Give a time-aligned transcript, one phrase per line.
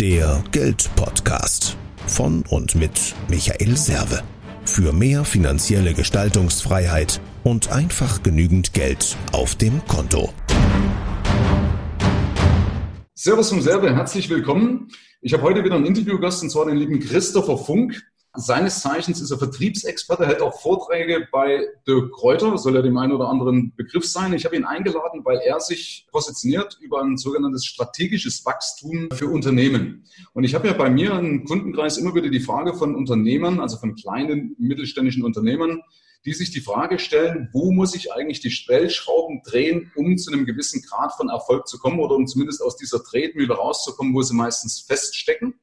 [0.00, 4.22] Der Geldpodcast von und mit Michael Serve.
[4.66, 10.34] Für mehr finanzielle Gestaltungsfreiheit und einfach genügend Geld auf dem Konto.
[13.14, 14.88] Servus vom Serve, herzlich willkommen.
[15.22, 18.02] Ich habe heute wieder einen Interviewgast und zwar den lieben Christopher Funk.
[18.36, 23.12] Seines Zeichens ist er Vertriebsexperte, hält auch Vorträge bei Dirk Kräuter, soll ja dem einen
[23.12, 24.32] oder anderen Begriff sein.
[24.34, 30.04] Ich habe ihn eingeladen, weil er sich positioniert über ein sogenanntes strategisches Wachstum für Unternehmen.
[30.34, 33.78] Und ich habe ja bei mir im Kundenkreis immer wieder die Frage von Unternehmern, also
[33.78, 35.82] von kleinen mittelständischen Unternehmern,
[36.26, 40.44] die sich die Frage stellen, wo muss ich eigentlich die Stellschrauben drehen, um zu einem
[40.44, 44.34] gewissen Grad von Erfolg zu kommen oder um zumindest aus dieser Tretmühle rauszukommen, wo sie
[44.34, 45.54] meistens feststecken.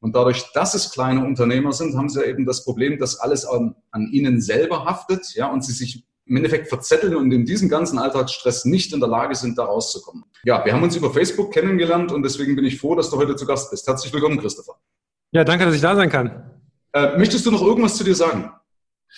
[0.00, 3.44] Und dadurch, dass es kleine Unternehmer sind, haben sie ja eben das Problem, dass alles
[3.44, 7.68] an, an ihnen selber haftet, ja, und sie sich im Endeffekt verzetteln und in diesem
[7.68, 10.24] ganzen Alltagsstress nicht in der Lage sind, da rauszukommen.
[10.44, 13.34] Ja, wir haben uns über Facebook kennengelernt und deswegen bin ich froh, dass du heute
[13.34, 13.86] zu Gast bist.
[13.86, 14.74] Herzlich willkommen, Christopher.
[15.32, 16.50] Ja, danke, dass ich da sein kann.
[16.92, 18.50] Äh, möchtest du noch irgendwas zu dir sagen?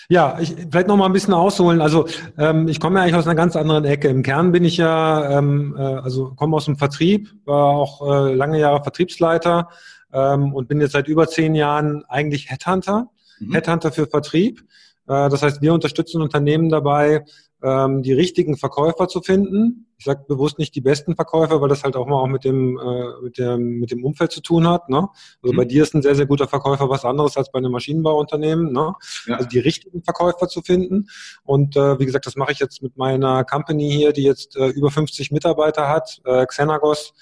[0.09, 1.81] Ja, ich vielleicht noch mal ein bisschen ausholen.
[1.81, 2.07] Also
[2.39, 4.09] ähm, ich komme ja eigentlich aus einer ganz anderen Ecke.
[4.09, 8.35] Im Kern bin ich ja, ähm, äh, also komme aus dem Vertrieb, war auch äh,
[8.35, 9.69] lange Jahre Vertriebsleiter,
[10.13, 13.53] ähm, und bin jetzt seit über zehn Jahren eigentlich Headhunter, mhm.
[13.53, 14.61] Headhunter für Vertrieb.
[15.07, 17.25] Äh, das heißt, wir unterstützen Unternehmen dabei,
[17.63, 19.87] ähm, die richtigen Verkäufer zu finden.
[19.99, 22.79] Ich sage bewusst nicht die besten Verkäufer, weil das halt auch mal auch mit dem,
[22.79, 24.89] äh, mit dem, mit dem Umfeld zu tun hat.
[24.89, 25.09] Ne?
[25.43, 25.57] Also mhm.
[25.59, 28.73] bei dir ist ein sehr, sehr guter Verkäufer was anderes als bei einem Maschinenbauunternehmen.
[28.73, 28.95] Ne?
[29.27, 29.37] Ja.
[29.37, 31.09] Also die richtigen Verkäufer zu finden.
[31.43, 34.69] Und äh, wie gesagt, das mache ich jetzt mit meiner Company hier, die jetzt äh,
[34.69, 37.13] über 50 Mitarbeiter hat, äh, Xenagos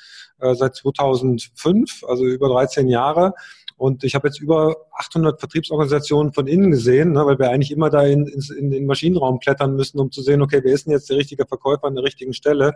[0.40, 3.34] äh, seit 2005, also über 13 Jahre.
[3.78, 7.90] Und ich habe jetzt über 800 Vertriebsorganisationen von innen gesehen, ne, weil wir eigentlich immer
[7.90, 8.26] da in,
[8.58, 11.46] in, den Maschinenraum klettern müssen, um zu sehen, okay, wer ist denn jetzt der richtige
[11.46, 12.74] Verkäufer an der richtigen Stelle?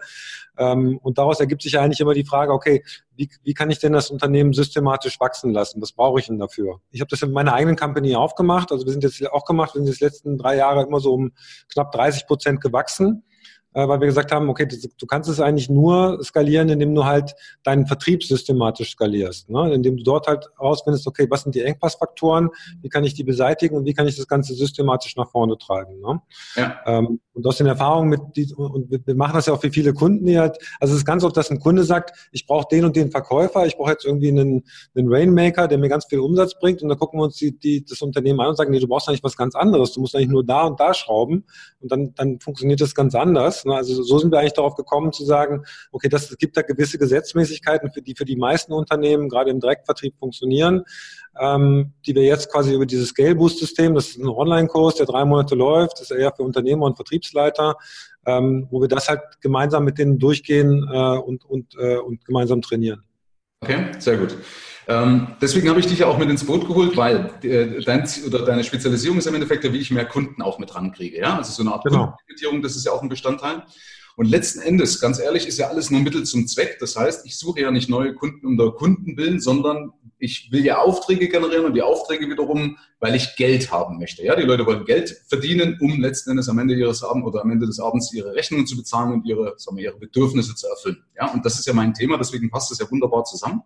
[0.56, 2.84] Ähm, und daraus ergibt sich eigentlich immer die Frage, okay,
[3.16, 5.83] wie, wie kann ich denn das Unternehmen systematisch wachsen lassen?
[5.83, 6.80] Was brauche ich denn dafür?
[6.92, 8.70] Ich habe das in meiner eigenen Company aufgemacht.
[8.70, 11.33] Also wir sind jetzt auch gemacht, wir sind jetzt letzten drei Jahre immer so um
[11.72, 13.24] knapp 30 Prozent gewachsen.
[13.74, 17.34] Äh, weil wir gesagt haben, okay, du kannst es eigentlich nur skalieren, indem du halt
[17.62, 19.72] deinen Vertrieb systematisch skalierst, ne?
[19.72, 22.50] indem du dort halt rausfindest, okay, was sind die Engpassfaktoren,
[22.83, 26.00] wie kann ich die beseitigen und wie kann ich das Ganze systematisch nach vorne treiben.
[26.00, 26.20] Ne?
[26.56, 26.80] Ja.
[26.86, 29.94] Ähm, und aus den Erfahrungen mit, die, und wir machen das ja auch für viele
[29.94, 32.84] Kunden, die halt, also es ist ganz oft, dass ein Kunde sagt, ich brauche den
[32.84, 36.58] und den Verkäufer, ich brauche jetzt irgendwie einen, einen Rainmaker, der mir ganz viel Umsatz
[36.58, 38.86] bringt und dann gucken wir uns die, die, das Unternehmen an und sagen, nee, du
[38.86, 41.44] brauchst eigentlich was ganz anderes, du musst eigentlich nur da und da schrauben
[41.80, 43.61] und dann, dann funktioniert das ganz anders.
[43.64, 43.74] Ne?
[43.74, 46.98] Also so sind wir eigentlich darauf gekommen zu sagen, okay, das, es gibt da gewisse
[46.98, 50.84] Gesetzmäßigkeiten, für die für die meisten Unternehmen gerade im Direktvertrieb funktionieren,
[51.40, 55.06] ähm, die wir jetzt quasi über dieses Scale Boost System, das ist ein Online-Kurs, der
[55.06, 57.77] drei Monate läuft, das ist eher für Unternehmer und Vertriebsleiter,
[58.27, 62.62] ähm, wo wir das halt gemeinsam mit denen durchgehen äh, und, und, äh, und gemeinsam
[62.62, 63.02] trainieren.
[63.62, 64.36] Okay, sehr gut.
[64.89, 68.45] Ähm, deswegen habe ich dich ja auch mit ins Boot geholt, weil äh, dein, oder
[68.45, 71.19] deine Spezialisierung ist im Endeffekt ja, wie ich mehr Kunden auch mit rankriege.
[71.19, 71.37] Ja?
[71.37, 72.07] Also so eine Art genau.
[72.07, 73.63] Kundenorientierung, das ist ja auch ein Bestandteil.
[74.17, 76.77] Und letzten Endes, ganz ehrlich, ist ja alles nur Mittel zum Zweck.
[76.81, 80.65] Das heißt, ich suche ja nicht neue Kunden um der Kunden willen, sondern ich will
[80.65, 84.23] ja Aufträge generieren und die Aufträge wiederum, weil ich Geld haben möchte.
[84.23, 87.51] Ja, die Leute wollen Geld verdienen, um letzten Endes am Ende ihres Abends oder am
[87.51, 91.03] Ende des Abends ihre Rechnungen zu bezahlen und ihre, sagen wir, ihre Bedürfnisse zu erfüllen.
[91.17, 93.63] Ja, und das ist ja mein Thema, deswegen passt das ja wunderbar zusammen.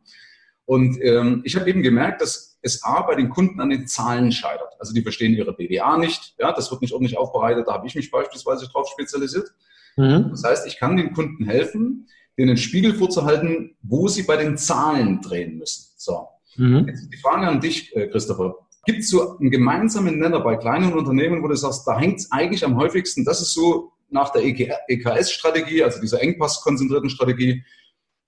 [0.66, 4.32] Und ähm, ich habe eben gemerkt, dass es A bei den Kunden an den Zahlen
[4.32, 4.74] scheitert.
[4.80, 7.94] Also die verstehen ihre BWA nicht, ja, das wird nicht ordentlich aufbereitet, da habe ich
[7.94, 9.48] mich beispielsweise drauf spezialisiert.
[9.96, 10.28] Mhm.
[10.30, 15.22] Das heißt, ich kann den Kunden helfen, denen Spiegel vorzuhalten, wo sie bei den Zahlen
[15.22, 15.92] drehen müssen.
[15.96, 16.28] So.
[16.56, 16.86] Mhm.
[16.88, 18.56] Jetzt die Frage an dich, äh, Christopher.
[18.84, 22.30] Gibt es so einen gemeinsamen Nenner bei kleinen Unternehmen, wo du sagst, da hängt es
[22.30, 27.64] eigentlich am häufigsten, das ist so nach der EKS-Strategie, also dieser engpasskonzentrierten Strategie,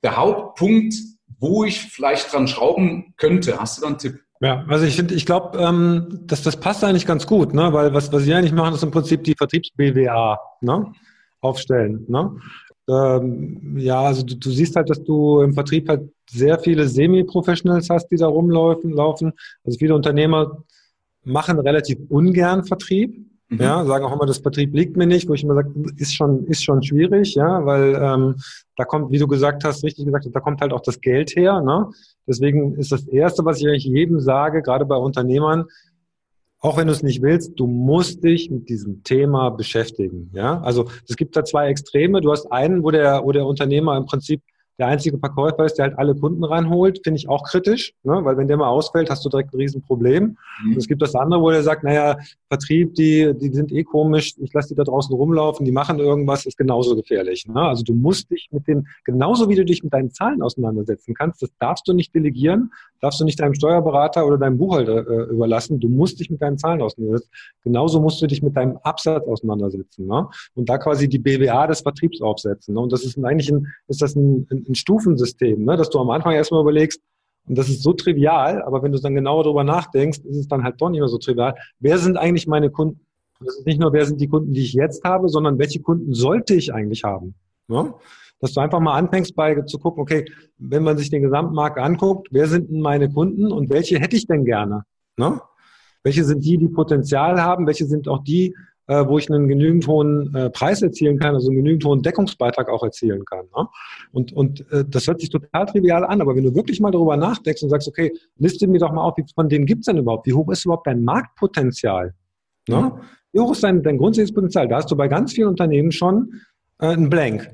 [0.02, 0.94] der Hauptpunkt,
[1.38, 3.58] wo ich vielleicht dran schrauben könnte.
[3.58, 4.20] Hast du da einen Tipp?
[4.40, 7.72] Ja, also ich finde, ich glaube, ähm, dass das passt eigentlich ganz gut, ne?
[7.72, 10.92] weil was, was wir eigentlich machen, ist im Prinzip die Vertriebs-BWA ne?
[11.40, 12.04] aufstellen.
[12.08, 12.36] Ne?
[12.88, 17.90] Ähm, ja, also du, du, siehst halt, dass du im Vertrieb halt sehr viele Semi-Professionals
[17.90, 18.92] hast, die da rumlaufen.
[18.92, 19.32] Laufen.
[19.64, 20.64] Also viele Unternehmer
[21.24, 23.27] machen relativ ungern Vertrieb.
[23.48, 23.60] Mhm.
[23.60, 26.44] Ja, sagen auch immer, das Vertrieb liegt mir nicht, wo ich immer sage, ist schon,
[26.46, 28.36] ist schon schwierig, ja, weil ähm,
[28.76, 31.34] da kommt, wie du gesagt hast, richtig gesagt hast, da kommt halt auch das Geld
[31.34, 31.60] her.
[31.60, 31.88] Ne?
[32.26, 35.64] Deswegen ist das Erste, was ich eigentlich jedem sage, gerade bei Unternehmern,
[36.60, 40.30] auch wenn du es nicht willst, du musst dich mit diesem Thema beschäftigen.
[40.34, 42.20] Ja, also es gibt da zwei Extreme.
[42.20, 44.42] Du hast einen, wo der, wo der Unternehmer im Prinzip
[44.78, 48.20] der einzige Verkäufer ist, der halt alle Kunden reinholt, finde ich auch kritisch, ne?
[48.22, 50.36] weil wenn der mal ausfällt, hast du direkt ein Riesenproblem.
[50.64, 50.72] Mhm.
[50.72, 52.16] Und es gibt das andere, wo der sagt, naja,
[52.48, 56.46] Vertrieb, die, die sind eh komisch, ich lasse die da draußen rumlaufen, die machen irgendwas,
[56.46, 57.46] ist genauso gefährlich.
[57.46, 57.60] Ne?
[57.60, 61.42] Also du musst dich mit den, genauso wie du dich mit deinen Zahlen auseinandersetzen kannst,
[61.42, 62.70] das darfst du nicht delegieren,
[63.00, 66.56] darfst du nicht deinem Steuerberater oder deinem Buchhalter äh, überlassen, du musst dich mit deinen
[66.56, 67.30] Zahlen auseinandersetzen.
[67.64, 70.06] Genauso musst du dich mit deinem Absatz auseinandersetzen.
[70.06, 70.28] Ne?
[70.54, 72.74] Und da quasi die BWA des Vertriebs aufsetzen.
[72.74, 72.80] Ne?
[72.80, 75.76] Und das ist eigentlich ein, ist das ein, ein ein Stufensystem, ne?
[75.76, 77.00] dass du am Anfang erstmal überlegst,
[77.48, 80.64] und das ist so trivial, aber wenn du dann genauer darüber nachdenkst, ist es dann
[80.64, 81.54] halt doch nicht mehr so trivial.
[81.80, 83.00] Wer sind eigentlich meine Kunden?
[83.40, 86.12] Das ist nicht nur, wer sind die Kunden, die ich jetzt habe, sondern welche Kunden
[86.12, 87.34] sollte ich eigentlich haben?
[87.68, 87.94] Ne?
[88.40, 90.26] Dass du einfach mal anfängst bei zu gucken, okay,
[90.58, 94.26] wenn man sich den Gesamtmarkt anguckt, wer sind denn meine Kunden und welche hätte ich
[94.26, 94.82] denn gerne?
[95.16, 95.40] Ne?
[96.02, 97.66] Welche sind die, die Potenzial haben?
[97.66, 98.54] Welche sind auch die,
[98.88, 102.68] äh, wo ich einen genügend hohen äh, Preis erzielen kann, also einen genügend hohen Deckungsbeitrag
[102.68, 103.44] auch erzielen kann.
[103.56, 103.68] Ne?
[104.12, 107.16] Und, und äh, das hört sich total trivial an, aber wenn du wirklich mal darüber
[107.16, 110.26] nachdenkst und sagst, okay, liste mir doch mal auf, wie, von denen gibt's denn überhaupt?
[110.26, 112.14] Wie hoch ist überhaupt dein Marktpotenzial?
[112.68, 112.92] Ne?
[113.32, 114.68] Wie hoch ist dein, dein grundsätzliches Potenzial?
[114.68, 116.40] Da hast du bei ganz vielen Unternehmen schon
[116.80, 117.50] äh, einen Blank.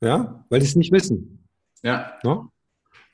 [0.00, 1.44] Ja, weil die es nicht wissen.
[1.82, 2.12] Ja.
[2.22, 2.46] Ne?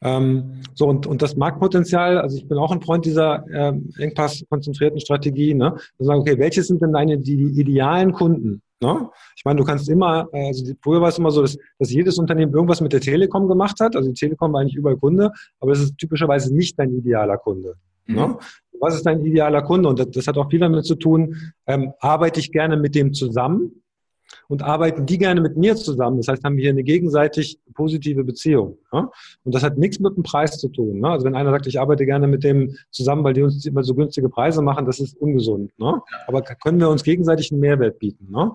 [0.05, 5.01] Ähm, so, und, und das Marktpotenzial, also ich bin auch ein Freund dieser ähm, engpasskonzentrierten
[5.01, 5.77] Strategie, ne?
[5.97, 8.63] Wir sagen, okay, welche sind denn deine die, die idealen Kunden?
[8.81, 9.09] Ne?
[9.35, 12.19] Ich meine, du kannst immer, äh, also früher war es immer so, dass, dass jedes
[12.19, 13.97] Unternehmen irgendwas mit der Telekom gemacht hat.
[13.97, 17.77] Also die Telekom war eigentlich überall Kunde, aber das ist typischerweise nicht dein idealer Kunde.
[18.07, 18.15] Mhm.
[18.15, 18.39] Ne?
[18.81, 19.89] Was ist dein idealer Kunde?
[19.89, 23.15] Und das, das hat auch viel damit zu tun, ähm, arbeite ich gerne mit dem
[23.15, 23.84] zusammen?
[24.49, 26.19] Und arbeiten die gerne mit mir zusammen.
[26.19, 28.79] Das heißt, haben wir hier eine gegenseitig positive Beziehung.
[28.93, 29.11] Ja?
[29.45, 31.01] Und das hat nichts mit dem Preis zu tun.
[31.01, 31.09] Ne?
[31.09, 33.95] Also wenn einer sagt, ich arbeite gerne mit dem zusammen, weil die uns immer so
[33.95, 35.73] günstige Preise machen, das ist ungesund.
[35.79, 36.01] Ne?
[36.27, 38.31] Aber können wir uns gegenseitig einen Mehrwert bieten.
[38.31, 38.53] Ne?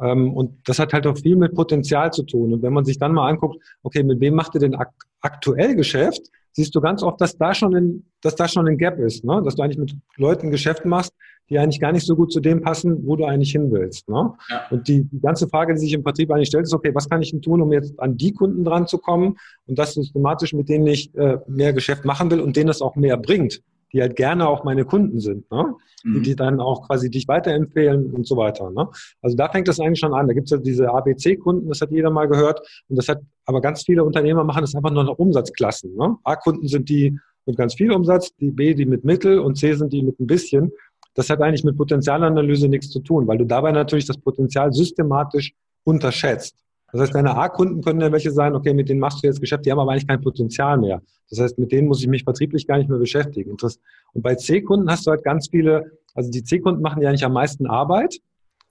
[0.00, 2.54] Ähm, und das hat halt auch viel mit Potenzial zu tun.
[2.54, 5.74] Und wenn man sich dann mal anguckt, okay, mit wem macht ihr denn ak aktuell
[5.74, 6.30] Geschäft?
[6.52, 9.42] Siehst du ganz oft, dass da schon ein, dass da schon ein Gap ist, ne?
[9.44, 11.12] dass du eigentlich mit Leuten Geschäft machst,
[11.50, 14.08] die eigentlich gar nicht so gut zu dem passen, wo du eigentlich hin willst.
[14.08, 14.32] Ne?
[14.48, 14.66] Ja.
[14.70, 17.20] Und die, die ganze Frage, die sich im Vertrieb eigentlich stellt, ist, okay, was kann
[17.20, 19.36] ich denn tun, um jetzt an die Kunden dran zu kommen
[19.66, 22.94] und das systematisch, mit denen ich äh, mehr Geschäft machen will und denen es auch
[22.94, 23.62] mehr bringt,
[23.92, 25.74] die halt gerne auch meine Kunden sind, ne?
[26.04, 26.14] Mhm.
[26.14, 28.70] die, die dann auch quasi dich weiterempfehlen und so weiter.
[28.70, 28.88] Ne?
[29.20, 30.28] Also da fängt das eigentlich schon an.
[30.28, 32.60] Da gibt es ja diese ABC-Kunden, das hat jeder mal gehört.
[32.88, 35.94] Und das hat, aber ganz viele Unternehmer machen das einfach nur nach Umsatzklassen.
[35.96, 36.16] Ne?
[36.24, 39.92] A-Kunden sind die mit ganz viel Umsatz, die B, die mit Mittel und C sind
[39.92, 40.72] die mit ein bisschen.
[41.20, 45.52] Das hat eigentlich mit Potenzialanalyse nichts zu tun, weil du dabei natürlich das Potenzial systematisch
[45.84, 46.56] unterschätzt.
[46.92, 49.66] Das heißt, deine A-Kunden können ja welche sein, okay, mit denen machst du jetzt Geschäft,
[49.66, 51.02] die haben aber eigentlich kein Potenzial mehr.
[51.28, 53.50] Das heißt, mit denen muss ich mich vertrieblich gar nicht mehr beschäftigen.
[53.50, 57.34] Und bei C-Kunden hast du halt ganz viele, also die C-Kunden machen ja eigentlich am
[57.34, 58.16] meisten Arbeit,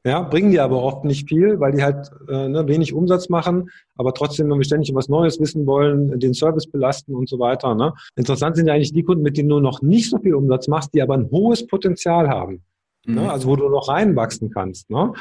[0.06, 3.70] ja, bringen die aber oft nicht viel, weil die halt äh, ne, wenig Umsatz machen,
[3.98, 7.76] aber trotzdem, wenn wir ständig was Neues wissen wollen, den Service belasten und so weiter.
[7.76, 7.94] Ne?
[8.16, 10.94] Interessant sind ja eigentlich die Kunden, mit denen du noch nicht so viel Umsatz machst,
[10.94, 12.64] die aber ein hohes Potenzial haben.
[13.06, 13.14] Ne?
[13.14, 13.16] Mhm.
[13.16, 13.32] Ne?
[13.32, 14.90] Also wo du noch reinwachsen kannst.
[14.90, 15.12] Ne?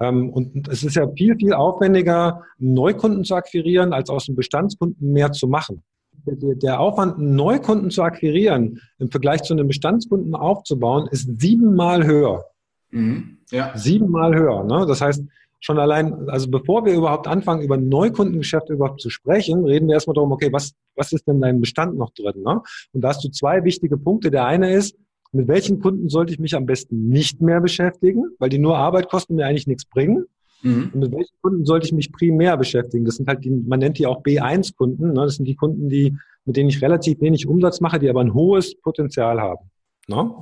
[0.00, 5.12] Ähm, und es ist ja viel, viel aufwendiger, Neukunden zu akquirieren, als aus dem Bestandskunden
[5.12, 5.82] mehr zu machen.
[6.26, 12.44] Der Aufwand, Neukunden zu akquirieren, im Vergleich zu einem Bestandskunden aufzubauen, ist siebenmal höher.
[12.90, 13.38] Mhm.
[13.50, 13.76] Ja.
[13.76, 14.64] Siebenmal höher.
[14.64, 14.86] Ne?
[14.86, 15.24] Das heißt,
[15.60, 20.14] schon allein, also bevor wir überhaupt anfangen, über Neukundengeschäfte überhaupt zu sprechen, reden wir erstmal
[20.14, 22.42] darum, okay, was, was ist denn dein Bestand noch drin?
[22.42, 22.60] Ne?
[22.92, 24.30] Und da hast du zwei wichtige Punkte.
[24.30, 24.96] Der eine ist,
[25.32, 29.08] mit welchen Kunden sollte ich mich am besten nicht mehr beschäftigen, weil die nur Arbeit
[29.08, 30.26] kosten mir eigentlich nichts bringen.
[30.62, 30.90] Mhm.
[30.94, 33.04] Und mit welchen Kunden sollte ich mich primär beschäftigen?
[33.04, 35.12] Das sind halt die, man nennt die auch B1-Kunden.
[35.12, 35.20] Ne?
[35.24, 38.34] Das sind die Kunden, die, mit denen ich relativ wenig Umsatz mache, die aber ein
[38.34, 39.70] hohes Potenzial haben.
[40.08, 40.32] Ne?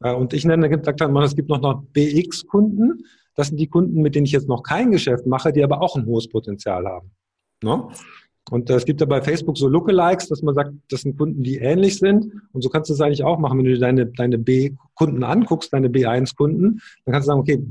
[0.00, 3.04] Äh, und ich nenne, gesagt habe, es gibt noch, noch BX-Kunden.
[3.34, 5.96] Das sind die Kunden, mit denen ich jetzt noch kein Geschäft mache, die aber auch
[5.96, 7.10] ein hohes Potenzial haben.
[7.62, 7.88] Ne?
[8.50, 11.42] Und äh, es gibt ja bei Facebook so Lookalikes, dass man sagt, das sind Kunden,
[11.42, 12.32] die ähnlich sind.
[12.52, 15.88] Und so kannst du es eigentlich auch machen, wenn du deine, deine B-Kunden anguckst, deine
[15.88, 17.62] B1-Kunden, dann kannst du sagen, okay,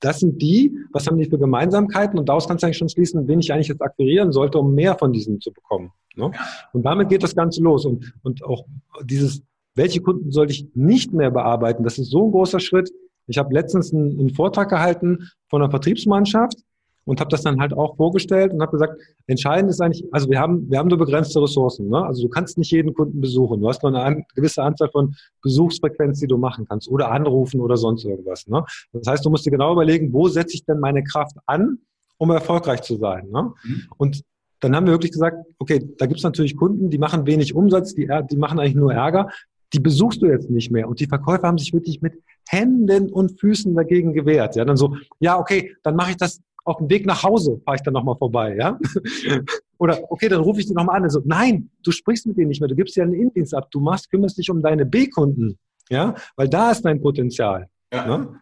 [0.00, 2.18] das sind die, was haben die für Gemeinsamkeiten?
[2.18, 4.96] Und daraus kannst du eigentlich schon schließen, wen ich eigentlich jetzt akquirieren sollte, um mehr
[4.96, 5.92] von diesen zu bekommen.
[6.16, 6.30] Ne?
[6.72, 7.84] Und damit geht das Ganze los.
[7.84, 8.64] Und, und auch
[9.04, 9.42] dieses
[9.74, 11.84] welche Kunden sollte ich nicht mehr bearbeiten?
[11.84, 12.90] Das ist so ein großer Schritt.
[13.26, 16.58] Ich habe letztens einen, einen Vortrag gehalten von einer Vertriebsmannschaft
[17.04, 20.38] und habe das dann halt auch vorgestellt und habe gesagt, entscheidend ist eigentlich, also wir
[20.38, 21.88] haben, wir haben nur begrenzte Ressourcen.
[21.88, 22.04] Ne?
[22.04, 23.60] Also du kannst nicht jeden Kunden besuchen.
[23.60, 27.76] Du hast nur eine gewisse Anzahl von Besuchsfrequenz, die du machen kannst oder anrufen oder
[27.76, 28.46] sonst irgendwas.
[28.46, 28.64] Ne?
[28.92, 31.78] Das heißt, du musst dir genau überlegen, wo setze ich denn meine Kraft an,
[32.18, 33.28] um erfolgreich zu sein.
[33.30, 33.52] Ne?
[33.64, 33.82] Mhm.
[33.96, 34.22] Und
[34.60, 37.94] dann haben wir wirklich gesagt, okay, da gibt es natürlich Kunden, die machen wenig Umsatz,
[37.94, 39.30] die, die machen eigentlich nur Ärger
[39.72, 40.88] die besuchst du jetzt nicht mehr.
[40.88, 42.14] Und die Verkäufer haben sich wirklich mit
[42.48, 44.56] Händen und Füßen dagegen gewehrt.
[44.56, 47.76] Ja, dann so, ja, okay, dann mache ich das auf dem Weg nach Hause, fahre
[47.76, 48.78] ich dann nochmal vorbei, ja.
[49.78, 51.04] Oder, okay, dann rufe ich dich nochmal an.
[51.04, 52.68] Also, nein, du sprichst mit denen nicht mehr.
[52.68, 53.70] Du gibst ja einen Indienst ab.
[53.70, 55.58] Du machst, kümmerst dich um deine B-Kunden.
[55.88, 57.68] Ja, weil da ist dein Potenzial.
[57.92, 58.06] Ja.
[58.06, 58.40] Ne?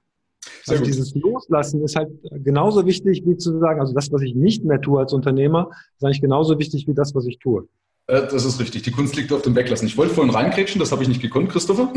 [0.67, 2.11] Also dieses Loslassen ist halt
[2.45, 6.05] genauso wichtig, wie zu sagen, also das, was ich nicht mehr tue als Unternehmer, ist
[6.05, 7.69] eigentlich genauso wichtig wie das, was ich tue.
[8.09, 8.83] Äh, das ist richtig.
[8.83, 9.87] Die Kunst liegt auf dem Weglassen.
[9.87, 11.93] Ich wollte vorhin reinkrätschen, das habe ich nicht gekonnt, Christopher.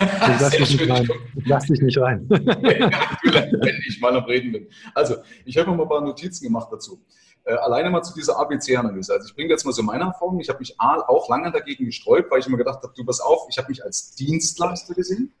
[0.00, 1.08] Ich lass, dich nicht, rein.
[1.34, 2.24] ich lass dich nicht rein.
[2.28, 4.68] wenn ich mal am Reden bin.
[4.94, 7.02] Also, ich habe mir mal ein paar Notizen gemacht dazu.
[7.44, 9.14] Äh, alleine mal zu dieser ABC-Analyse.
[9.14, 10.38] Also ich bringe jetzt mal so meine Erfahrung.
[10.38, 13.46] Ich habe mich auch lange dagegen gesträubt, weil ich immer gedacht habe, du pass auf,
[13.50, 15.32] ich habe mich als Dienstleister gesehen.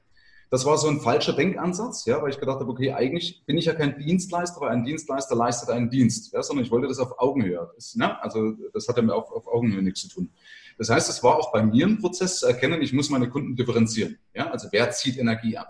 [0.50, 3.66] Das war so ein falscher Denkansatz, ja, weil ich gedacht habe, okay, eigentlich bin ich
[3.66, 7.18] ja kein Dienstleister, weil ein Dienstleister leistet einen Dienst, ja, sondern ich wollte das auf
[7.18, 7.70] Augenhöhe.
[7.74, 8.20] Das, ne?
[8.22, 10.30] Also das hat ja mir auf, auf Augenhöhe nichts zu tun.
[10.78, 13.56] Das heißt, es war auch bei mir ein Prozess zu erkennen, ich muss meine Kunden
[13.56, 14.18] differenzieren.
[14.32, 14.50] Ja?
[14.50, 15.68] Also wer zieht Energie ab?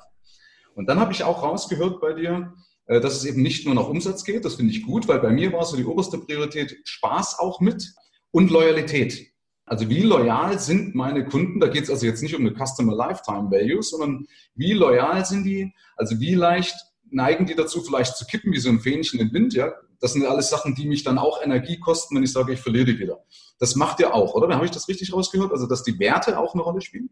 [0.74, 2.52] Und dann habe ich auch rausgehört bei dir,
[2.86, 4.44] äh, dass es eben nicht nur nach Umsatz geht.
[4.44, 7.94] Das finde ich gut, weil bei mir war so die oberste Priorität Spaß auch mit
[8.30, 9.32] und Loyalität.
[9.68, 11.60] Also wie loyal sind meine Kunden?
[11.60, 15.44] Da geht es also jetzt nicht um eine Customer Lifetime Value, sondern wie loyal sind
[15.44, 15.72] die?
[15.96, 16.74] Also wie leicht
[17.10, 19.54] neigen die dazu, vielleicht zu kippen wie so ein Fähnchen im Wind?
[19.54, 22.60] Ja, das sind alles Sachen, die mich dann auch Energie kosten, wenn ich sage, ich
[22.60, 23.18] verliere die wieder.
[23.58, 24.54] Das macht ihr auch, oder?
[24.54, 25.52] Habe ich das richtig rausgehört?
[25.52, 27.10] Also dass die Werte auch eine Rolle spielen?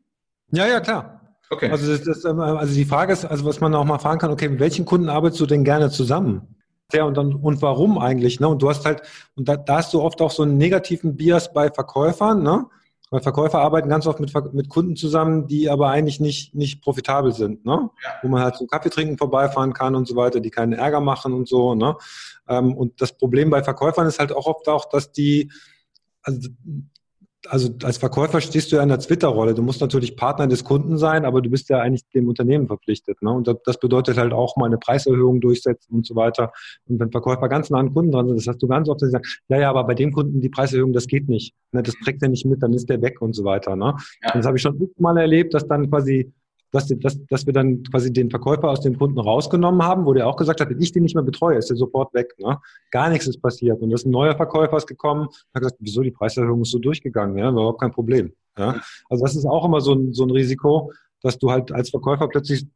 [0.52, 1.20] Ja, ja, klar.
[1.50, 1.70] Okay.
[1.70, 4.30] Also, das, das, ähm, also die Frage ist, also was man auch mal fragen kann,
[4.30, 6.55] okay, mit welchen Kunden arbeitest du denn gerne zusammen?
[6.92, 8.48] Ja, und dann, und warum eigentlich, ne?
[8.48, 9.02] Und du hast halt,
[9.34, 12.66] und da, da hast du oft auch so einen negativen Bias bei Verkäufern, ne?
[13.10, 17.32] Weil Verkäufer arbeiten ganz oft mit, mit Kunden zusammen, die aber eigentlich nicht, nicht profitabel
[17.32, 17.90] sind, ne?
[18.04, 18.10] Ja.
[18.22, 21.32] Wo man halt zum Kaffee trinken vorbeifahren kann und so weiter, die keinen Ärger machen
[21.32, 21.96] und so, ne?
[22.48, 25.50] Ähm, und das Problem bei Verkäufern ist halt auch oft auch, dass die,
[26.22, 26.48] also
[27.48, 29.54] also als Verkäufer stehst du ja in der Twitter-Rolle.
[29.54, 33.20] Du musst natürlich Partner des Kunden sein, aber du bist ja eigentlich dem Unternehmen verpflichtet.
[33.22, 33.30] Ne?
[33.30, 36.52] Und das bedeutet halt auch mal eine Preiserhöhung durchsetzen und so weiter.
[36.88, 39.40] Und wenn Verkäufer ganz nah an Kunden dran sind, das hast du ganz oft gesagt,
[39.48, 41.54] ja, ja, aber bei dem Kunden die Preiserhöhung, das geht nicht.
[41.72, 41.82] Ne?
[41.82, 43.76] Das trägt er nicht mit, dann ist der weg und so weiter.
[43.76, 43.94] Ne?
[44.22, 44.34] Ja.
[44.34, 46.32] Und das habe ich schon mal erlebt, dass dann quasi
[46.76, 50.26] dass, dass, dass wir dann quasi den Verkäufer aus dem Kunden rausgenommen haben, wo der
[50.28, 52.34] auch gesagt hat, wenn ich den nicht mehr betreue, ist der sofort weg.
[52.38, 52.58] Ne?
[52.90, 53.80] Gar nichts ist passiert.
[53.80, 56.78] Und das ist ein neuer Verkäufer ist gekommen, hat gesagt, wieso die Preiserhöhung ist so
[56.78, 57.38] durchgegangen?
[57.38, 58.32] Ja, war überhaupt kein Problem.
[58.58, 58.80] Ja?
[59.08, 60.92] Also das ist auch immer so ein, so ein Risiko,
[61.22, 62.66] dass du halt als Verkäufer plötzlich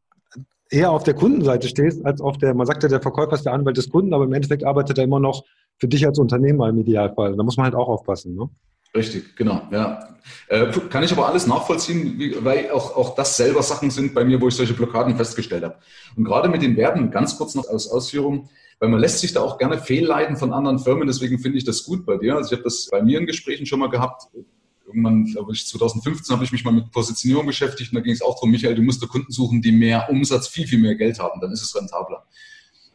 [0.71, 3.52] eher auf der Kundenseite stehst, als auf der, man sagt ja, der Verkäufer ist der
[3.52, 5.45] Anwalt des Kunden, aber im Endeffekt arbeitet er immer noch
[5.78, 7.37] für dich als Unternehmer im Idealfall.
[7.37, 8.35] Da muss man halt auch aufpassen.
[8.35, 8.49] Ne?
[8.94, 9.68] Richtig, genau.
[9.70, 10.16] Ja.
[10.49, 14.40] Äh, kann ich aber alles nachvollziehen, weil auch, auch das selber Sachen sind bei mir,
[14.40, 15.76] wo ich solche Blockaden festgestellt habe.
[16.16, 18.49] Und gerade mit den Werten, ganz kurz noch als Ausführung,
[18.80, 21.85] weil man lässt sich da auch gerne fehlleiten von anderen Firmen, deswegen finde ich das
[21.85, 22.37] gut bei dir.
[22.37, 24.25] Also ich habe das bei mir in Gesprächen schon mal gehabt.
[24.87, 28.23] Irgendwann, glaube ich, 2015 habe ich mich mal mit Positionierung beschäftigt und da ging es
[28.23, 31.20] auch darum, Michael, du musst da Kunden suchen, die mehr Umsatz, viel, viel mehr Geld
[31.20, 32.26] haben, dann ist es rentabler.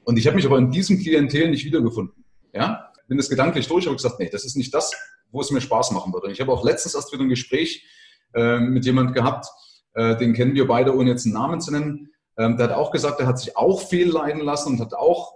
[0.03, 2.25] Und ich habe mich aber in diesem Klientel nicht wiedergefunden.
[2.53, 4.91] Ja, bin das gedanklich durch, habe gesagt, nee, das ist nicht das,
[5.35, 6.27] wo es mir Spaß machen würde.
[6.27, 7.85] Und ich habe auch letztens erst wieder ein Gespräch
[8.33, 9.45] äh, mit jemand gehabt,
[9.93, 12.09] äh, den kennen wir beide, ohne jetzt einen Namen zu nennen.
[12.37, 15.33] Ähm, der hat auch gesagt, er hat sich auch viel leiden lassen und hat auch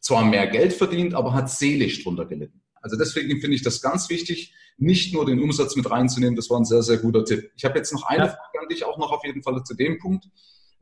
[0.00, 2.62] zwar mehr Geld verdient, aber hat seelisch drunter gelitten.
[2.80, 6.36] Also deswegen finde ich das ganz wichtig, nicht nur den Umsatz mit reinzunehmen.
[6.36, 7.50] Das war ein sehr, sehr guter Tipp.
[7.54, 8.28] Ich habe jetzt noch eine ja.
[8.28, 10.24] Frage an dich, auch noch auf jeden Fall zu dem Punkt.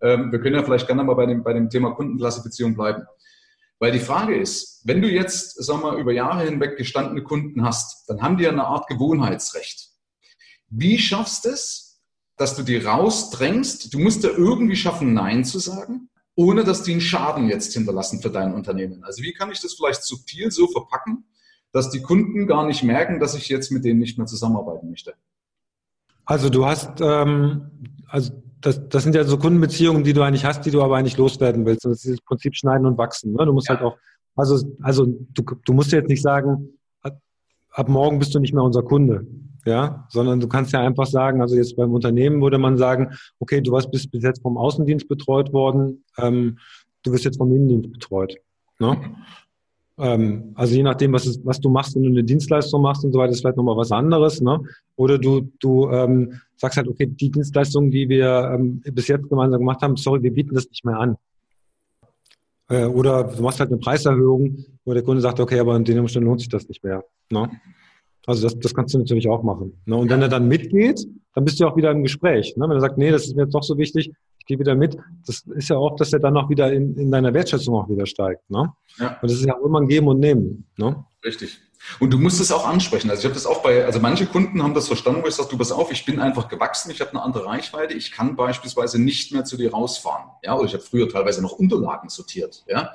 [0.00, 3.02] Ähm, wir können ja vielleicht gerne mal bei dem, bei dem Thema Kundenklassifizierung bleiben.
[3.78, 8.08] Weil die Frage ist, wenn du jetzt, sagen wir, über Jahre hinweg gestandene Kunden hast,
[8.08, 9.90] dann haben die ja eine Art Gewohnheitsrecht.
[10.68, 12.00] Wie schaffst du es,
[12.36, 13.92] dass du die rausdrängst?
[13.94, 18.20] Du musst ja irgendwie schaffen, Nein zu sagen, ohne dass die einen Schaden jetzt hinterlassen
[18.20, 19.04] für dein Unternehmen.
[19.04, 21.24] Also wie kann ich das vielleicht subtil so verpacken,
[21.72, 25.14] dass die Kunden gar nicht merken, dass ich jetzt mit denen nicht mehr zusammenarbeiten möchte?
[26.24, 27.70] Also du hast, ähm,
[28.08, 31.16] also das, das sind ja so Kundenbeziehungen, die du eigentlich hast, die du aber eigentlich
[31.16, 31.84] loswerden willst.
[31.84, 33.32] Und das ist dieses Prinzip Schneiden und Wachsen.
[33.32, 33.44] Ne?
[33.44, 33.76] Du musst ja.
[33.76, 33.96] halt auch,
[34.36, 36.78] also, also du, du musst jetzt nicht sagen,
[37.72, 39.26] ab morgen bist du nicht mehr unser Kunde.
[39.66, 43.60] Ja, sondern du kannst ja einfach sagen, also jetzt beim Unternehmen würde man sagen, okay,
[43.60, 46.58] du warst bis, bis jetzt vom Außendienst betreut worden, ähm,
[47.02, 48.36] du wirst jetzt vom Innendienst betreut.
[48.78, 48.96] Ne?
[49.98, 53.12] Ähm, also je nachdem, was, ist, was du machst, wenn du eine Dienstleistung machst und
[53.12, 54.40] so weiter, ist vielleicht nochmal was anderes.
[54.40, 54.60] Ne?
[54.96, 59.60] Oder du, du ähm, sagst halt, okay, die Dienstleistung, die wir ähm, bis jetzt gemeinsam
[59.60, 61.16] gemacht haben, sorry, wir bieten das nicht mehr an.
[62.68, 65.98] Äh, oder du machst halt eine Preiserhöhung, wo der Kunde sagt, okay, aber in den
[65.98, 67.04] Umständen lohnt sich das nicht mehr.
[67.30, 67.50] Ne?
[68.26, 69.80] Also das, das kannst du natürlich auch machen.
[69.86, 69.96] Ne?
[69.96, 72.54] Und wenn er dann mitgeht, dann bist du auch wieder im Gespräch.
[72.56, 72.64] Ne?
[72.68, 74.12] Wenn er sagt, nee, das ist mir jetzt doch so wichtig,
[74.48, 74.96] geh wieder mit.
[75.26, 78.06] Das ist ja auch, dass er dann auch wieder in, in deiner Wertschätzung auch wieder
[78.06, 78.50] steigt.
[78.50, 78.72] Ne?
[78.98, 79.18] Ja.
[79.20, 80.66] Und das ist ja auch immer ein Geben und Nehmen.
[80.76, 81.04] Ne?
[81.24, 81.60] Richtig.
[82.00, 83.10] Und du musst es auch ansprechen.
[83.10, 85.48] Also ich habe das auch bei, also manche Kunden haben das verstanden, wo ich sage,
[85.50, 89.00] du pass auf, ich bin einfach gewachsen, ich habe eine andere Reichweite, ich kann beispielsweise
[89.00, 90.30] nicht mehr zu dir rausfahren.
[90.42, 92.64] Ja, oder ich habe früher teilweise noch Unterlagen sortiert.
[92.68, 92.92] Ja.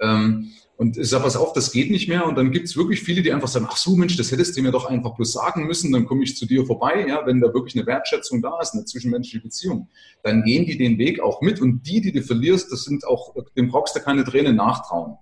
[0.00, 2.26] Ähm, und ich sage, pass auf, das geht nicht mehr.
[2.26, 4.62] Und dann gibt es wirklich viele, die einfach sagen, ach so Mensch, das hättest du
[4.62, 7.06] mir doch einfach bloß sagen müssen, dann komme ich zu dir vorbei.
[7.06, 9.88] Ja, wenn da wirklich eine Wertschätzung da ist, eine zwischenmenschliche Beziehung,
[10.24, 11.60] dann gehen die den Weg auch mit.
[11.60, 15.18] Und die, die du verlierst, das sind auch, dem brauchst du keine Tränen nachtrauen.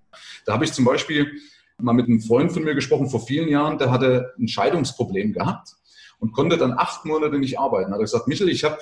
[0.46, 1.30] Da habe ich zum Beispiel
[1.82, 5.74] mal mit einem Freund von mir gesprochen vor vielen Jahren, der hatte ein Scheidungsproblem gehabt
[6.18, 7.90] und konnte dann acht Monate nicht arbeiten.
[7.90, 8.78] Da hat er gesagt, Michel, ich habe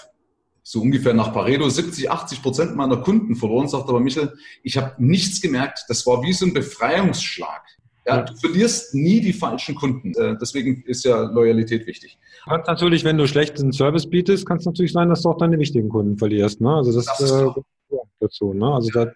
[0.63, 4.95] so ungefähr nach Pareto 70, 80 Prozent meiner Kunden verloren, sagt aber Michel, ich habe
[4.99, 5.85] nichts gemerkt.
[5.89, 7.63] Das war wie so ein Befreiungsschlag.
[8.07, 10.15] Ja, du verlierst nie die falschen Kunden.
[10.15, 12.19] Äh, deswegen ist ja Loyalität wichtig.
[12.45, 15.59] Kann natürlich, wenn du schlechten Service bietest, kann es natürlich sein, dass du auch deine
[15.59, 16.61] wichtigen Kunden verlierst.
[16.61, 16.75] Ne?
[16.75, 17.47] Also das, das äh,
[18.21, 18.55] dazu.
[18.55, 18.67] Ne?
[18.67, 19.13] Also da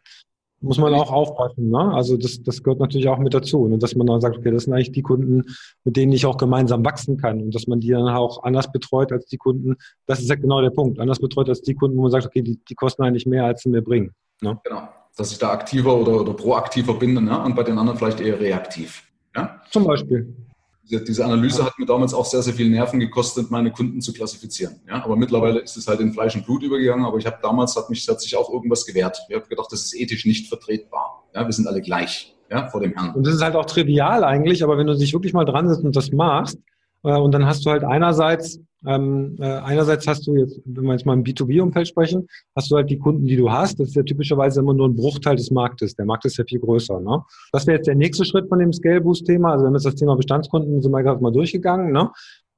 [0.63, 1.69] muss man auch aufpassen.
[1.69, 1.93] Ne?
[1.93, 3.63] Also das, das gehört natürlich auch mit dazu.
[3.63, 5.43] Und dass man dann sagt, okay, das sind eigentlich die Kunden,
[5.85, 9.13] mit denen ich auch gemeinsam wachsen kann und dass man die dann auch anders betreut
[9.13, 9.77] als die Kunden.
[10.07, 10.99] Das ist ja genau der Punkt.
[10.99, 13.63] Anders betreut als die Kunden, wo man sagt, okay, die, die kosten eigentlich mehr, als
[13.63, 14.13] sie mir bringen.
[14.41, 14.59] Ne?
[14.65, 14.89] Genau.
[15.17, 17.43] Dass ich da aktiver oder, oder proaktiver bin ne?
[17.43, 19.03] und bei den anderen vielleicht eher reaktiv.
[19.35, 19.61] Ja?
[19.71, 20.35] Zum Beispiel
[20.83, 24.81] diese Analyse hat mir damals auch sehr, sehr viel Nerven gekostet, meine Kunden zu klassifizieren.
[24.89, 27.05] Ja, aber mittlerweile ist es halt in Fleisch und Blut übergegangen.
[27.05, 29.19] Aber ich habe damals, hat mich hat sich auch irgendwas gewehrt.
[29.29, 31.25] Ich habe gedacht, das ist ethisch nicht vertretbar.
[31.35, 33.15] Ja, wir sind alle gleich ja, vor dem Herrn.
[33.15, 35.85] Und das ist halt auch trivial eigentlich, aber wenn du dich wirklich mal dran sitzt
[35.85, 36.59] und das machst,
[37.03, 41.07] und dann hast du halt einerseits, ähm, äh, einerseits hast du jetzt, wenn wir jetzt
[41.07, 43.79] mal im B2B-Umfeld sprechen, hast du halt die Kunden, die du hast.
[43.79, 45.95] Das ist ja typischerweise immer nur ein Bruchteil des Marktes.
[45.95, 47.01] Der Markt ist ja viel größer.
[47.01, 47.23] Ne?
[47.53, 49.53] Das wäre jetzt der nächste Schritt von dem Scale-Boost-Thema.
[49.53, 51.93] Also wir haben jetzt das Thema Bestandskunden sind wir gerade mal durchgegangen.
[51.93, 52.11] Ne?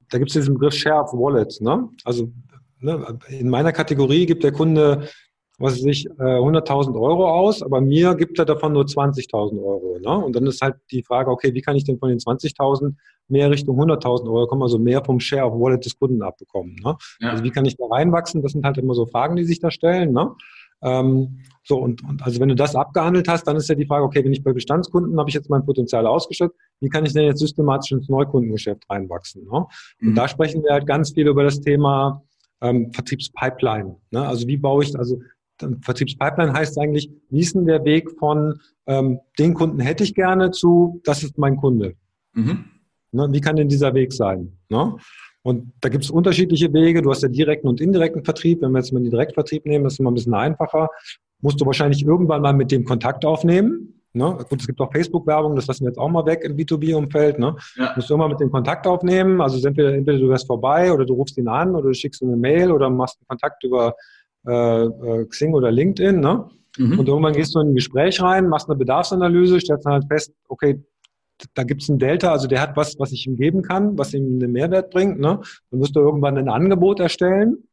[0.09, 1.59] Da gibt es diesen Begriff Share of Wallet.
[1.61, 1.89] Ne?
[2.03, 2.31] Also
[2.79, 5.07] ne, in meiner Kategorie gibt der Kunde
[5.57, 9.99] was weiß ich, 100.000 äh, Euro aus, aber mir gibt er davon nur 20.000 Euro.
[9.99, 10.25] Ne?
[10.25, 12.95] Und dann ist halt die Frage, okay, wie kann ich denn von den 20.000
[13.27, 16.75] mehr Richtung 100.000 Euro kommen, also mehr vom Share of Wallet des Kunden abbekommen.
[16.83, 16.95] Ne?
[17.19, 17.31] Ja.
[17.31, 18.41] Also wie kann ich da reinwachsen?
[18.41, 20.11] Das sind halt immer so Fragen, die sich da stellen.
[20.11, 20.31] Ne?
[20.83, 24.03] Ähm, so, und, und also wenn du das abgehandelt hast, dann ist ja die Frage,
[24.03, 27.23] okay, wenn ich bei Bestandskunden habe ich jetzt mein Potenzial ausgeschöpft, wie kann ich denn
[27.23, 29.45] jetzt systematisch ins Neukundengeschäft reinwachsen?
[29.45, 29.65] Ne?
[30.01, 30.15] Und mhm.
[30.15, 32.21] da sprechen wir halt ganz viel über das Thema
[32.61, 33.95] ähm, Vertriebspipeline.
[34.11, 34.27] Ne?
[34.27, 35.19] Also wie baue ich, also
[35.81, 40.51] Vertriebspipeline heißt eigentlich, wie ist denn der Weg von ähm, den Kunden hätte ich gerne
[40.51, 41.95] zu, das ist mein Kunde.
[42.33, 42.65] Mhm.
[43.11, 44.57] Ne, wie kann denn dieser Weg sein?
[44.69, 44.95] Ne?
[45.41, 47.01] Und da gibt es unterschiedliche Wege.
[47.01, 48.61] Du hast ja direkten und indirekten Vertrieb.
[48.61, 50.89] Wenn wir jetzt mal den Direktvertrieb nehmen, das ist immer ein bisschen einfacher.
[51.39, 54.01] Musst du wahrscheinlich irgendwann mal mit dem Kontakt aufnehmen.
[54.15, 54.37] Ne?
[54.49, 57.37] Gut, es gibt auch Facebook-Werbung, das lassen wir jetzt auch mal weg im B2B-Umfeld.
[57.37, 57.55] Ne?
[57.75, 57.93] Ja.
[57.95, 59.41] Musst du immer mit dem Kontakt aufnehmen.
[59.41, 62.29] Also entweder, entweder du wärst vorbei oder du rufst ihn an oder du schickst ihm
[62.29, 63.93] eine Mail oder machst einen Kontakt über
[64.47, 66.19] äh, äh, Xing oder LinkedIn.
[66.19, 66.49] Ne?
[66.77, 66.99] Mhm.
[66.99, 70.33] Und irgendwann gehst du in ein Gespräch rein, machst eine Bedarfsanalyse, stellst dann halt fest,
[70.47, 70.81] okay,
[71.53, 74.13] da gibt es ein Delta, also der hat was, was ich ihm geben kann, was
[74.13, 75.19] ihm einen Mehrwert bringt.
[75.19, 75.39] Ne?
[75.69, 77.67] Dann wirst du irgendwann ein Angebot erstellen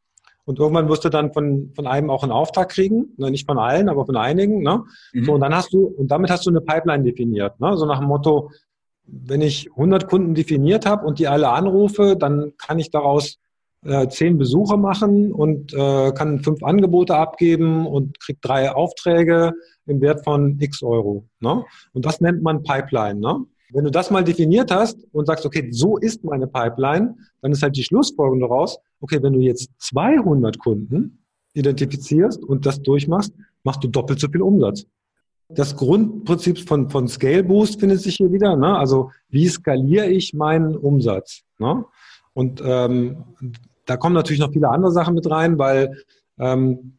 [0.45, 3.31] und irgendwann wirst du dann von, von einem auch einen Auftrag kriegen, ne?
[3.31, 4.63] nicht von allen, aber von einigen.
[4.63, 4.83] Ne?
[5.13, 5.25] Mhm.
[5.25, 7.61] So, und dann hast du, und damit hast du eine Pipeline definiert.
[7.61, 7.77] Ne?
[7.77, 8.51] So nach dem Motto,
[9.07, 13.39] wenn ich 100 Kunden definiert habe und die alle anrufe, dann kann ich daraus
[13.85, 19.53] äh, zehn Besuche machen und äh, kann fünf Angebote abgeben und kriegt drei Aufträge
[19.87, 21.27] im Wert von x Euro.
[21.41, 21.65] Ne?
[21.93, 23.19] Und das nennt man Pipeline.
[23.19, 23.45] Ne?
[23.73, 27.63] Wenn du das mal definiert hast und sagst, okay, so ist meine Pipeline, dann ist
[27.63, 33.33] halt die Schlussfolgerung daraus, okay, wenn du jetzt 200 Kunden identifizierst und das durchmachst,
[33.65, 34.87] machst du doppelt so viel Umsatz.
[35.49, 38.57] Das Grundprinzip von, von Scale Boost findet sich hier wieder.
[38.57, 38.77] Ne?
[38.77, 41.43] Also wie skaliere ich meinen Umsatz?
[41.59, 41.85] Ne?
[42.33, 43.25] Und ähm,
[43.87, 45.97] da kommen natürlich noch viele andere Sachen mit rein, weil
[46.39, 46.97] ähm,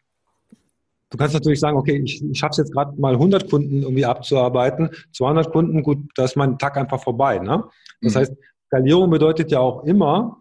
[1.10, 4.06] du kannst natürlich sagen, okay, ich, ich schaffe es jetzt gerade mal 100 Kunden irgendwie
[4.06, 7.40] abzuarbeiten, 200 Kunden, gut, da ist mein Tag einfach vorbei.
[7.40, 7.64] Ne?
[8.02, 8.20] Das mhm.
[8.20, 8.34] heißt,
[8.68, 10.38] Skalierung bedeutet ja auch immer,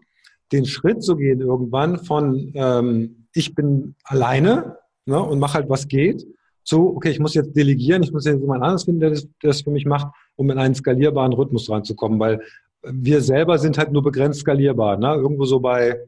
[0.51, 5.87] den Schritt zu gehen irgendwann von ähm, ich bin alleine ne, und mache halt, was
[5.87, 6.25] geht,
[6.63, 9.49] zu, okay, ich muss jetzt delegieren, ich muss jetzt jemand anderes finden, der das, der
[9.49, 12.41] das für mich macht, um in einen skalierbaren Rhythmus reinzukommen, weil
[12.83, 14.97] wir selber sind halt nur begrenzt skalierbar.
[14.97, 15.13] Ne?
[15.15, 15.99] Irgendwo so bei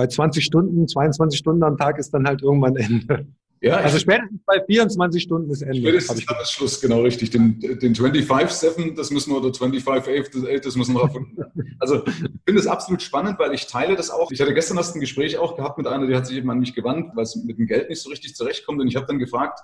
[0.00, 3.26] bei 20 Stunden, 22 Stunden am Tag ist dann halt irgendwann Ende.
[3.60, 5.76] Ja, also spätestens bei 24 Stunden ist Ende.
[5.76, 7.28] Spätestens dann ist Schluss, genau richtig.
[7.28, 11.36] Den, den 25-7, das müssen wir, oder 25-8, das müssen wir erfunden.
[11.78, 12.14] Also ich
[12.46, 14.30] finde es absolut spannend, weil ich teile das auch.
[14.30, 16.60] Ich hatte gestern erst ein Gespräch auch gehabt mit einer, die hat sich eben an
[16.60, 18.80] mich gewandt, weil es mit dem Geld nicht so richtig zurechtkommt.
[18.80, 19.60] Und ich habe dann gefragt,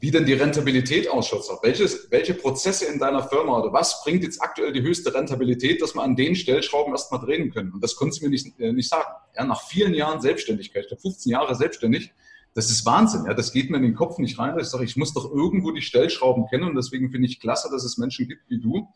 [0.00, 1.44] wie denn die Rentabilität ausschaut.
[1.62, 5.94] Welches, welche Prozesse in deiner Firma oder was bringt jetzt aktuell die höchste Rentabilität, dass
[5.94, 7.72] wir an den Stellschrauben erstmal drehen können?
[7.72, 9.08] Und das konnte sie mir nicht, äh, nicht sagen.
[9.34, 12.12] Ja, nach vielen Jahren Selbstständigkeit, ich glaube 15 Jahre selbstständig,
[12.54, 13.24] das ist Wahnsinn.
[13.26, 14.58] Ja, das geht mir in den Kopf nicht rein.
[14.58, 17.84] Ich sage, ich muss doch irgendwo die Stellschrauben kennen und deswegen finde ich klasse, dass
[17.84, 18.88] es Menschen gibt wie du,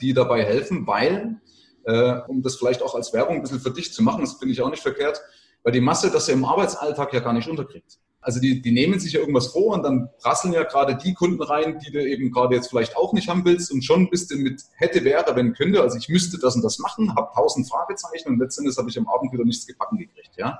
[0.00, 1.40] die dabei helfen, weil,
[1.84, 4.52] äh, um das vielleicht auch als Werbung ein bisschen für dich zu machen, das finde
[4.52, 5.20] ich auch nicht verkehrt,
[5.62, 7.98] weil die Masse das ja im Arbeitsalltag ja gar nicht unterkriegt.
[8.28, 11.42] Also die, die nehmen sich ja irgendwas vor und dann prasseln ja gerade die Kunden
[11.42, 14.36] rein, die du eben gerade jetzt vielleicht auch nicht haben willst und schon bist du
[14.36, 15.80] mit hätte, wäre, wenn könnte.
[15.80, 19.08] Also ich müsste das und das machen, habe tausend Fragezeichen und letztendlich habe ich am
[19.08, 20.36] Abend wieder nichts gebacken gekriegt.
[20.36, 20.58] Ja?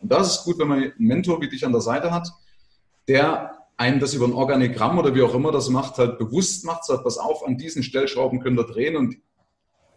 [0.00, 2.28] Und das ist gut, wenn man einen Mentor wie dich an der Seite hat,
[3.08, 6.84] der einem das über ein Organigramm oder wie auch immer das macht, halt bewusst macht,
[6.84, 9.16] sagt, pass auf, an diesen Stellschrauben könnt ihr drehen und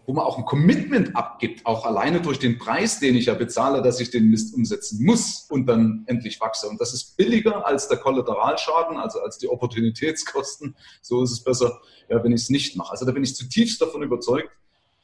[0.06, 3.82] wo man auch ein Commitment abgibt, auch alleine durch den Preis, den ich ja bezahle,
[3.82, 6.68] dass ich den Mist umsetzen muss und dann endlich wachse.
[6.68, 10.76] Und das ist billiger als der Kollateralschaden, also als die Opportunitätskosten.
[11.02, 12.92] So ist es besser, ja, wenn ich es nicht mache.
[12.92, 14.50] Also da bin ich zutiefst davon überzeugt,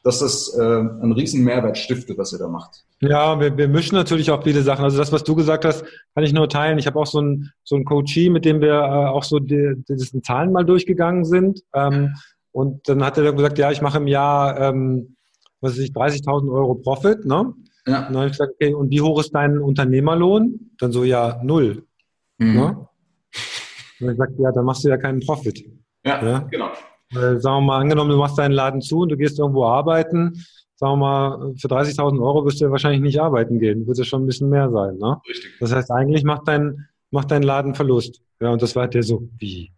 [0.04, 2.84] dass das äh, einen riesen Mehrwert stiftet, was ihr da macht.
[3.00, 4.84] Ja, wir, wir mischen natürlich auch viele Sachen.
[4.84, 5.84] Also das, was du gesagt hast,
[6.14, 6.78] kann ich nur teilen.
[6.78, 9.74] Ich habe auch so ein so ein Coachie, mit dem wir äh, auch so die,
[9.88, 11.62] diese Zahlen mal durchgegangen sind.
[11.74, 12.14] Ähm,
[12.58, 15.14] und dann hat er dann gesagt, ja, ich mache im Jahr, ähm,
[15.60, 17.24] was weiß ich, 30.000 Euro Profit.
[17.24, 17.54] Ne?
[17.86, 18.08] Ja.
[18.08, 20.72] Und dann habe ich gesagt, okay, und wie hoch ist dein Unternehmerlohn?
[20.76, 21.84] Dann so, ja, null.
[22.38, 22.54] Mhm.
[22.54, 22.88] Ne?
[24.00, 25.70] Und dann gesagt, ja, dann machst du ja keinen Profit.
[26.04, 26.38] Ja, ja?
[26.50, 26.70] genau.
[27.12, 30.44] Weil, sagen wir mal, angenommen, du machst deinen Laden zu und du gehst irgendwo arbeiten,
[30.74, 33.86] sagen wir mal, für 30.000 Euro wirst du ja wahrscheinlich nicht arbeiten gehen.
[33.86, 34.96] Wird ja schon ein bisschen mehr sein.
[34.96, 35.16] Ne?
[35.28, 35.52] Richtig.
[35.60, 38.20] Das heißt, eigentlich macht dein, macht dein Laden Verlust.
[38.40, 39.70] Ja, und das war der so, wie?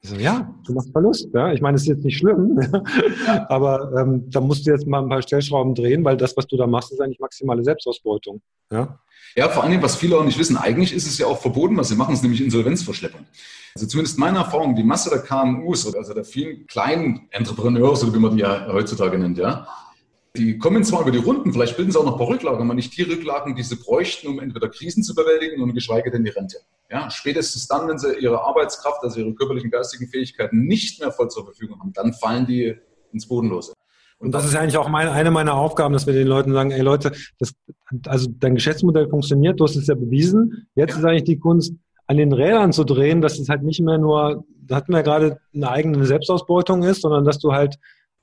[0.00, 1.28] Ich so, ja, du machst Verlust.
[1.34, 1.52] Ja?
[1.52, 2.58] Ich meine, es ist jetzt nicht schlimm,
[3.48, 6.56] aber ähm, da musst du jetzt mal ein paar Stellschrauben drehen, weil das, was du
[6.56, 8.40] da machst, ist eigentlich maximale Selbstausbeutung.
[8.70, 9.00] Ja?
[9.36, 11.88] Ja, vor allem, was viele auch nicht wissen, eigentlich ist es ja auch verboten, was
[11.88, 13.20] sie machen, ist nämlich Insolvenzverschleppung.
[13.74, 18.18] Also zumindest meine Erfahrung, die Masse der KMUs, also der vielen kleinen Entrepreneurs, oder wie
[18.18, 19.66] man die ja heutzutage nennt, ja,
[20.36, 22.74] die kommen zwar über die Runden, vielleicht bilden sie auch noch ein paar Rücklagen, aber
[22.74, 26.30] nicht die Rücklagen, die sie bräuchten, um entweder Krisen zu bewältigen und geschweige denn die
[26.30, 26.58] Rente.
[26.90, 31.28] Ja, spätestens dann, wenn sie ihre Arbeitskraft, also ihre körperlichen, geistigen Fähigkeiten nicht mehr voll
[31.28, 32.76] zur Verfügung haben, dann fallen die
[33.12, 33.72] ins Bodenlose.
[34.18, 36.80] Und das ist eigentlich auch meine, eine meiner Aufgaben, dass wir den Leuten sagen, ey
[36.80, 37.54] Leute, das,
[38.06, 40.68] also dein Geschäftsmodell funktioniert, du hast es ja bewiesen.
[40.74, 40.98] Jetzt ja.
[40.98, 41.74] ist eigentlich die Kunst,
[42.08, 45.38] an den Rädern zu drehen, dass es halt nicht mehr nur, da hatten wir gerade
[45.54, 47.78] eine eigene Selbstausbeutung ist, sondern dass du halt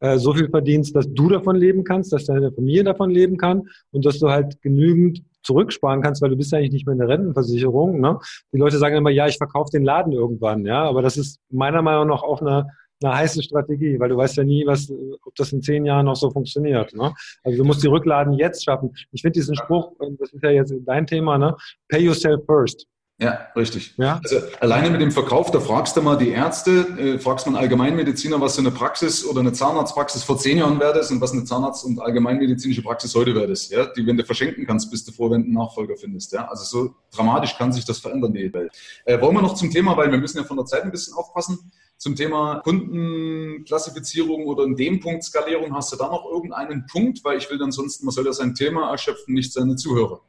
[0.06, 3.63] äh, so viel verdienst, dass du davon leben kannst, dass deine Familie davon leben kann
[3.91, 7.00] und dass du halt genügend zurücksparen kannst, weil du bist ja eigentlich nicht mehr in
[7.00, 8.00] der Rentenversicherung.
[8.00, 8.20] Ne?
[8.54, 11.82] Die Leute sagen immer, ja, ich verkaufe den Laden irgendwann, ja, aber das ist meiner
[11.82, 12.68] Meinung nach auch eine,
[13.04, 16.15] eine heiße Strategie, weil du weißt ja nie, was, ob das in zehn Jahren noch
[16.15, 16.94] so funktioniert.
[16.94, 17.12] Ne?
[17.44, 18.91] Also du musst die Rückladen jetzt schaffen.
[19.12, 21.56] Ich finde diesen Spruch, das ist ja jetzt dein Thema, ne?
[21.89, 22.88] Pay yourself first.
[23.17, 23.93] Ja, richtig.
[23.95, 24.19] Ja?
[24.21, 28.41] Also alleine mit dem Verkauf, da fragst du mal die Ärzte, äh, fragst man Allgemeinmediziner,
[28.41, 31.45] was so eine Praxis oder eine Zahnarztpraxis vor zehn Jahren wert ist und was eine
[31.45, 33.71] Zahnarzt- und allgemeinmedizinische Praxis heute wert ist.
[33.71, 33.86] Ja?
[33.86, 36.34] Die, wenn du verschenken kannst, bist du froh, wenn du einen Nachfolger findest.
[36.34, 36.49] Ja?
[36.49, 38.73] Also so dramatisch kann sich das verändern, die Welt.
[39.06, 41.13] Äh, wollen wir noch zum Thema, weil wir müssen ja von der Zeit ein bisschen
[41.13, 47.23] aufpassen, zum Thema Kundenklassifizierung oder in dem Punkt Skalierung, hast du da noch irgendeinen Punkt?
[47.23, 50.19] Weil ich will ansonsten, man soll ja sein Thema erschöpfen, nicht seine Zuhörer.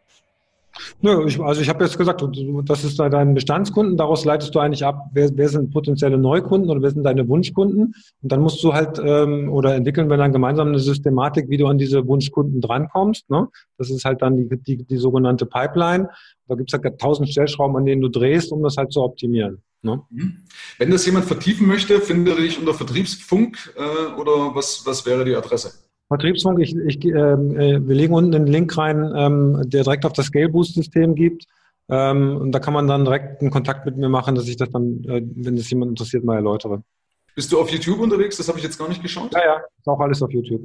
[1.00, 2.22] Nö, ich, also ich habe jetzt gesagt,
[2.64, 6.82] das ist dein Bestandskunden, daraus leitest du eigentlich ab, wer, wer sind potenzielle Neukunden oder
[6.82, 7.94] wer sind deine Wunschkunden.
[8.22, 11.66] Und dann musst du halt ähm, oder entwickeln wir dann gemeinsam eine Systematik, wie du
[11.66, 13.28] an diese Wunschkunden drankommst.
[13.30, 13.48] Ne?
[13.78, 16.08] Das ist halt dann die, die, die sogenannte Pipeline.
[16.48, 19.62] Da gibt's halt tausend Stellschrauben, an denen du drehst, um das halt zu optimieren.
[19.82, 20.02] Ne?
[20.10, 20.38] Mhm.
[20.78, 25.24] Wenn das jemand vertiefen möchte, findet er dich unter Vertriebsfunk äh, oder was, was wäre
[25.24, 25.85] die Adresse?
[26.08, 30.12] Vertriebsfunk, ich, ich, ähm, äh, wir legen unten einen Link rein, ähm, der direkt auf
[30.12, 31.46] das Scale Boost System gibt.
[31.88, 34.70] Ähm, und da kann man dann direkt einen Kontakt mit mir machen, dass ich das
[34.70, 36.82] dann, äh, wenn es jemand interessiert, mal erläutere.
[37.34, 38.36] Bist du auf YouTube unterwegs?
[38.36, 39.32] Das habe ich jetzt gar nicht geschaut.
[39.34, 40.62] Ja, ja, ist auch alles auf YouTube.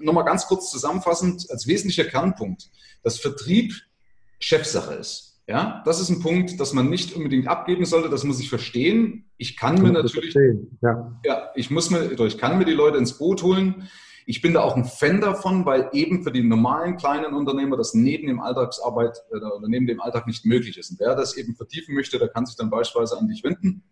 [0.00, 2.68] Nochmal ganz kurz zusammenfassend, als wesentlicher Kernpunkt,
[3.02, 3.72] dass Vertrieb
[4.38, 5.40] Chefsache ist.
[5.48, 9.30] Ja, das ist ein Punkt, dass man nicht unbedingt abgeben sollte, das muss ich verstehen.
[9.36, 10.34] Ich kann mir natürlich,
[10.82, 11.20] ja.
[11.24, 13.88] ja, ich muss mir, ich kann mir die Leute ins Boot holen.
[14.28, 17.94] Ich bin da auch ein Fan davon, weil eben für die normalen kleinen Unternehmer das
[17.94, 20.90] neben dem Alltagsarbeit äh, oder neben dem Alltag nicht möglich ist.
[20.90, 23.84] Und wer das eben vertiefen möchte, der kann sich dann beispielsweise an dich wenden.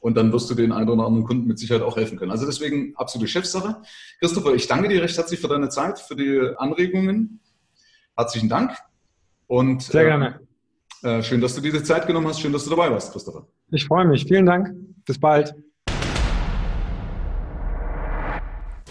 [0.00, 2.30] Und dann wirst du den einen oder anderen Kunden mit Sicherheit auch helfen können.
[2.30, 3.82] Also deswegen absolute Chefsache.
[4.18, 7.40] Christopher, ich danke dir recht herzlich für deine Zeit, für die Anregungen.
[8.16, 8.72] Herzlichen Dank.
[9.46, 10.40] Und, Sehr gerne.
[11.02, 12.40] Äh, äh schön, dass du diese Zeit genommen hast.
[12.40, 13.46] Schön, dass du dabei warst, Christopher.
[13.70, 14.24] Ich freue mich.
[14.24, 14.74] Vielen Dank.
[15.04, 15.54] Bis bald.